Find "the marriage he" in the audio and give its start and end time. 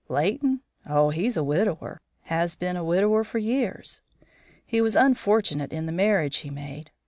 5.85-6.49